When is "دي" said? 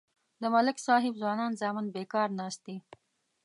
2.67-2.77